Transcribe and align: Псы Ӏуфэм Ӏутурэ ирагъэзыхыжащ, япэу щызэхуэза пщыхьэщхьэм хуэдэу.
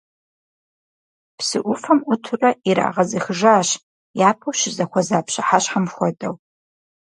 Псы 1.37 1.59
Ӏуфэм 1.65 1.99
Ӏутурэ 2.05 2.49
ирагъэзыхыжащ, 2.69 3.69
япэу 4.29 4.55
щызэхуэза 4.59 5.19
пщыхьэщхьэм 5.25 5.85
хуэдэу. 5.93 6.35